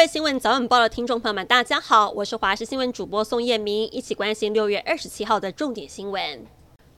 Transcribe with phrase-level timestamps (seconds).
[0.00, 6.42] 各位新闻早晚报的听众朋友们，大家好，我是华视新闻主播宋燕明，一起关心六月二十七号的重点新闻。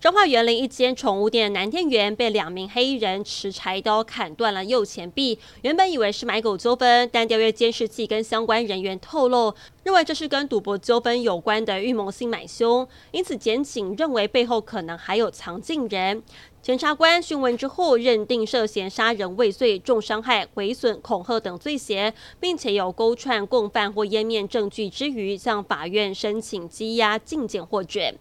[0.03, 9.55] 彰化园林一间宠物店男店员被两名黑衣人持柴刀砍断了右前臂，原本以为是买狗纠纷，但调阅监视器跟相关人员透露，
[9.85, 16.21] 认为这是跟赌博纠纷有关的预谋性买凶，因此检警认为背后可能还有藏镜人。
[16.61, 28.19] 检察官讯问之后，认定涉嫌杀人未遂、重伤害、毁损、恐吓等罪嫌，并且有勾串共犯或湮灭证据之余，向法院申请羁押禁检获准。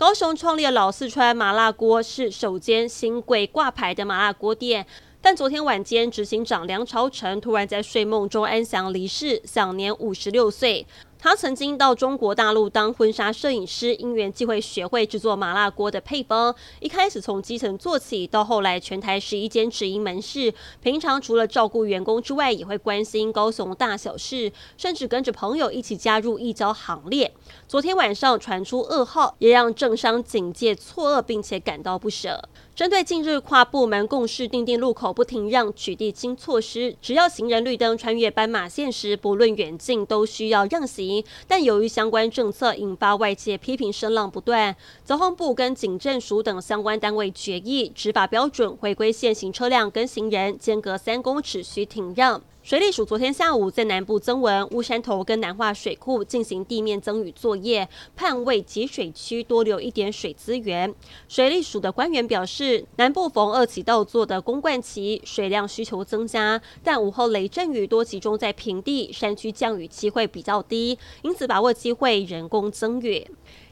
[0.00, 4.86] 高雄创立的老四川麻辣锅是首间新贵挂牌的麻辣锅店，
[5.20, 10.86] 但昨天晚间执行长梁朝成突然在睡梦中安详离世，享年五十六岁。
[11.22, 16.54] 他曾经到中国大陆当婚纱摄影师，因缘际会学会制作麻辣锅的配方。
[16.80, 20.54] 一开始从基层做起，到后来全台十一间直营门市。
[20.82, 27.30] 平常除了照顾员工之外，也会关心高雄大小事，甚至跟着朋友一起加入义交行列。
[27.68, 32.48] 昨天晚上传出噩耗，也让政商警界错愕，并且感到不舍。
[32.74, 41.09] 针对近日跨部门共识定定路口不停让取缔新措施，只要行人绿灯穿越斑马线时，不论远近都需要让行。
[41.46, 52.42] 但由于相关政策引发外界批评声浪不断，交通部跟警政署等相关单位决议执法标准，回归现行车辆跟行人间隔三公尺需停让。
[52.70, 60.94] 水利署昨天下午在南部增文、乌山头跟南化水库进行地面增雨作业，盼为集水区多留一点水资源。
[61.26, 73.26] 水利署的官员表示，南部逢二起稻作的公灌期，水量需求增加，但午后雷阵雨多集中在平地，山区降雨机会比较低，因此把握机会人工增雨。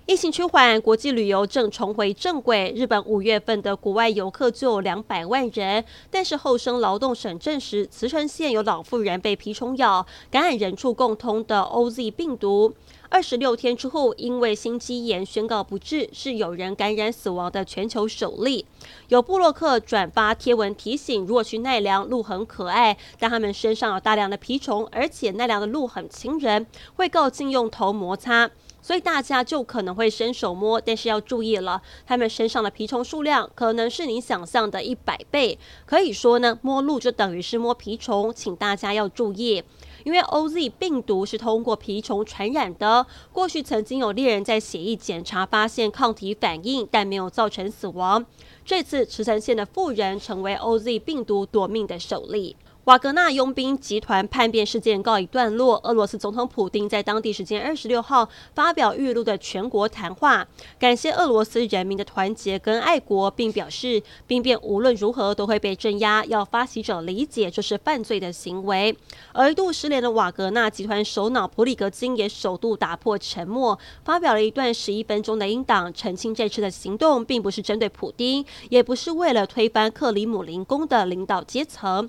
[0.08, 2.72] 疫情趋缓，国际旅游正重回正轨。
[2.74, 12.72] 日本五月份的国外游客就有两百万人，但是厚生劳动省证实，茨城县有老妇人被蜱虫咬，感染人畜共通的 OZ 病毒。
[13.10, 18.64] 二十六天之后，因为心肌炎宣告不治，是有人感染死亡的全球首例。
[19.08, 26.66] 有部落客转发贴文提醒，如果去奈良，鹿很可爱，但他们身上有大量的蜱虫，而且奈良的鹿很亲人，
[26.96, 28.50] 会告进用头摩擦。
[28.80, 35.58] 所以大家就可能会伸手摸，但是要注意了，他们身上的蜱虫数量可能是你想象的一百倍。
[35.84, 39.62] 可以说呢，摸鹿就等于是摸蜱虫，请大家要注意，
[40.04, 43.06] 因为 OZ 病毒是通过蜱虫传染的。
[43.32, 48.24] 过去曾经有猎人在血液检查发现抗体反应，但没有造成死亡。
[48.64, 52.56] 这次茨城县的妇人成为 OZ 病毒夺命的首例。
[52.88, 55.78] 瓦格纳佣兵集团叛变事件告一段落。
[55.84, 68.96] 俄罗斯总统普丁在当地时间二十六号发表预录的全国谈话，感谢俄罗斯人民的团结跟爱国，并表示兵变无论如何都会被镇压，要发起者理解这是犯罪的行为。
[69.34, 82.08] 而一度失联的瓦格纳集团首脑普里格金也首度打破沉默，发表了一段十一分钟的英党，澄清这次的行动并不是针对普丁，也不是为了推翻克里姆林宫的领导阶层。